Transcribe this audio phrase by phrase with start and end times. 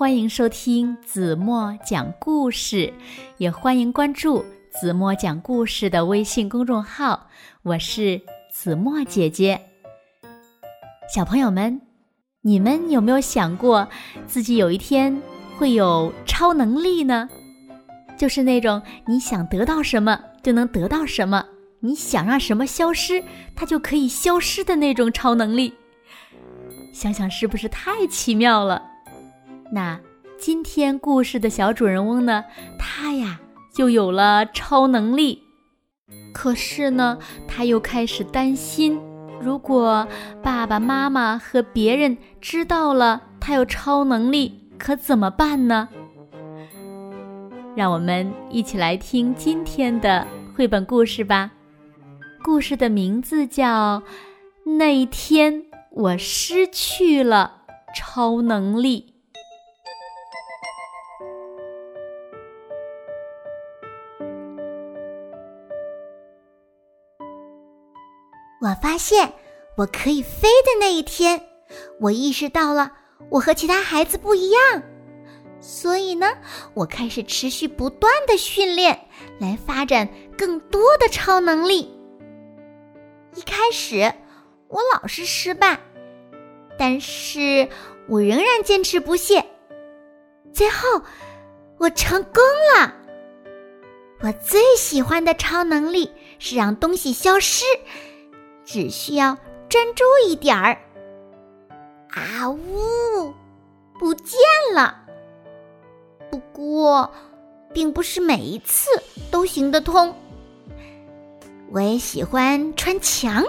[0.00, 2.90] 欢迎收听子墨讲故事，
[3.36, 7.28] 也欢迎关注子墨讲故事的微信公众号。
[7.62, 8.18] 我是
[8.50, 9.60] 子墨姐姐。
[11.14, 11.82] 小朋友们，
[12.40, 13.86] 你们有没有想过
[14.26, 15.20] 自己有一天
[15.58, 17.28] 会有超能力呢？
[18.16, 21.44] 就是那种你想得到什么就能得到什么，
[21.80, 23.22] 你想让什么消失，
[23.54, 25.74] 它就可以消失的那种超能力。
[26.90, 28.89] 想想是不是太奇妙了？
[29.72, 30.00] 那
[30.36, 32.44] 今天故事的小主人翁呢？
[32.76, 33.40] 他呀
[33.72, 35.42] 就有了超能力，
[36.32, 39.00] 可是呢，他又开始担心，
[39.40, 40.08] 如果
[40.42, 45.88] 爸爸妈妈和别人知道了他有超能力，可怎么办呢？
[47.76, 51.52] 让我们一起来听今天的绘本故事吧。
[52.42, 54.00] 故事的名字叫
[54.78, 55.62] 《那一天
[55.92, 57.62] 我失去了
[57.94, 59.06] 超能力》。
[68.70, 69.32] 我发现
[69.74, 71.42] 我可以飞的那一天，
[71.98, 72.92] 我意识到了
[73.28, 74.82] 我和其他孩子不一样，
[75.60, 76.30] 所以呢，
[76.74, 79.08] 我开始持续不断的训练，
[79.40, 81.92] 来发展更多的超能力。
[83.34, 84.12] 一开始
[84.68, 85.80] 我老是失败，
[86.78, 87.68] 但是
[88.08, 89.44] 我仍然坚持不懈。
[90.52, 91.02] 最后
[91.78, 92.40] 我成功
[92.76, 92.94] 了。
[94.22, 97.64] 我最喜欢的超能力是让东西消失。
[98.72, 99.36] 只需要
[99.68, 100.78] 专注一点儿，
[102.10, 103.34] 啊呜，
[103.98, 104.38] 不见
[104.72, 104.96] 了。
[106.30, 107.10] 不过，
[107.74, 108.88] 并不是每一次
[109.28, 110.14] 都行得通。
[111.72, 113.44] 我也喜欢穿墙，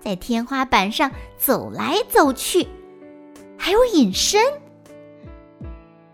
[0.00, 2.66] 在天花板上走来走去，
[3.58, 4.42] 还有隐身。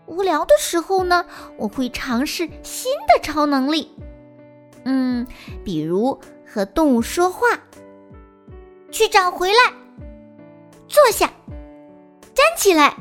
[0.07, 3.89] 无聊的时候呢，我会尝试新的超能力，
[4.83, 5.25] 嗯，
[5.63, 7.47] 比如和动物说话。
[8.91, 9.73] 去找回来，
[10.87, 11.27] 坐下，
[12.33, 12.93] 站起来。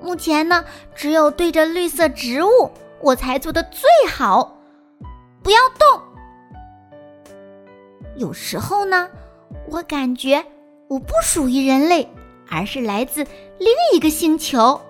[0.00, 4.56] 目前呢，只有对着绿色植物，我才做的最好。
[5.42, 6.02] 不要动。
[8.16, 9.10] 有时候呢，
[9.68, 10.44] 我感觉
[10.88, 12.08] 我不属于人类，
[12.48, 13.26] 而是来自
[13.58, 14.80] 另一个星球。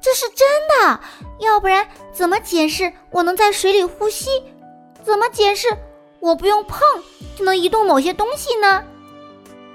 [0.00, 1.00] 这是真的，
[1.38, 4.28] 要不然怎么解释我能在水里呼吸？
[5.02, 5.68] 怎么解释
[6.18, 6.80] 我不用碰
[7.36, 8.84] 就能移动某些东西呢？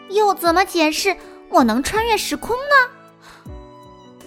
[0.10, 1.16] 又怎么解释
[1.50, 3.54] 我能穿越时空呢？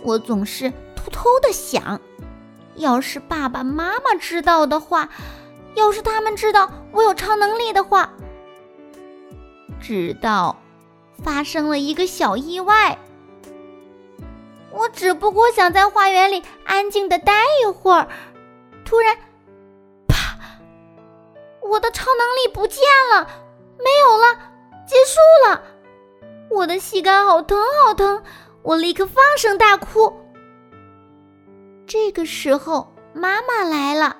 [0.03, 2.01] 我总是偷偷的想，
[2.77, 5.09] 要是爸爸妈妈知道的话，
[5.75, 8.11] 要是他们知道我有超能力的话，
[9.81, 10.57] 直到
[11.23, 12.99] 发生了一个小意外。
[14.71, 18.09] 我只不过想在花园里安静的待一会儿，
[18.85, 19.17] 突然，
[20.09, 20.37] 啪！
[21.61, 22.83] 我的超能力不见
[23.13, 23.29] 了，
[23.79, 24.35] 没有了，
[24.87, 25.63] 结束了。
[26.55, 28.23] 我的膝盖好疼，好疼！
[28.63, 30.13] 我立刻放声大哭。
[31.87, 34.17] 这个时候，妈妈来了，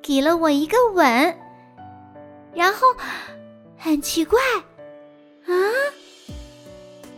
[0.00, 1.38] 给了我一个吻，
[2.54, 2.86] 然后
[3.76, 4.38] 很奇怪，
[5.46, 5.52] 啊，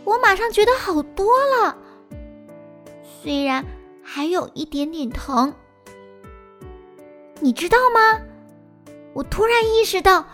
[0.03, 1.77] 我马上觉得好多了，
[3.21, 3.63] 虽然
[4.03, 5.53] 还有一点点疼。
[7.39, 8.19] 你知道吗？
[9.13, 10.25] 我突然意识到，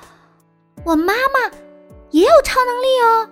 [0.84, 1.52] 我妈妈
[2.12, 3.30] 也有超能力哦。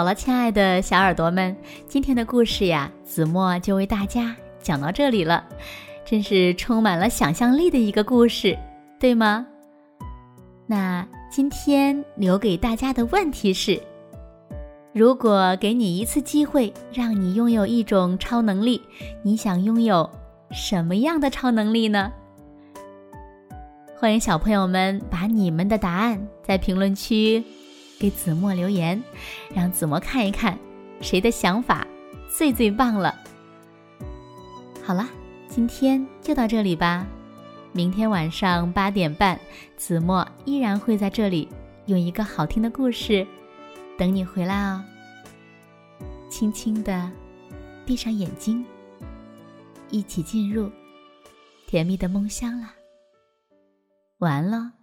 [0.00, 1.54] 好了，亲爱的小耳朵们，
[1.86, 5.44] 今天的故事呀，子墨就为大家讲到这里了。
[6.06, 8.58] 真是充满了想象力的一个故事，
[8.98, 9.46] 对吗？
[10.66, 13.78] 那今天留给大家的问题是：
[14.94, 18.80] 如果给你一次机会，让你拥有一种超能力，
[19.22, 20.08] 你想拥有
[20.50, 22.10] 什么样的超能力呢？
[23.98, 27.44] 欢迎小朋友们把你们的答案在评论区。
[28.00, 29.00] 给子墨留言，
[29.54, 30.58] 让子墨看一看
[31.02, 31.86] 谁的想法
[32.28, 33.14] 最最棒了。
[34.82, 35.06] 好了，
[35.48, 37.06] 今天就到这里吧。
[37.72, 39.38] 明天晚上八点半，
[39.76, 41.46] 子墨依然会在这里
[41.84, 43.24] 用一个好听的故事
[43.98, 44.82] 等你回来哦。
[46.30, 47.10] 轻轻的
[47.84, 48.64] 闭上眼睛，
[49.90, 50.70] 一起进入
[51.66, 52.72] 甜蜜的梦乡啦。
[54.20, 54.79] 晚安喽。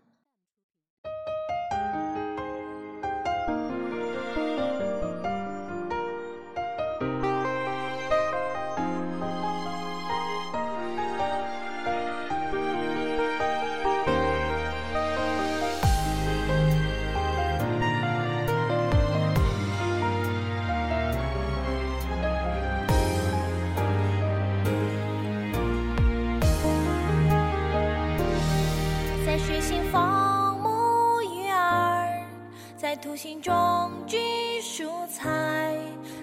[33.18, 33.52] 心中
[34.06, 34.16] 居
[34.62, 35.76] 蔬菜，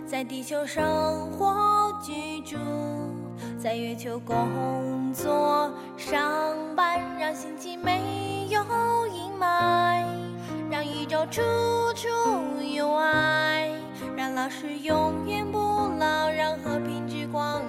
[0.06, 2.56] 在地球生活居住，
[3.58, 8.60] 在月球工作上班，让星际没有
[9.08, 10.04] 阴霾，
[10.70, 11.42] 让宇宙处
[11.96, 12.08] 处
[12.62, 13.68] 有爱，
[14.16, 15.58] 让老师永远不
[15.98, 17.60] 老，让和平之光。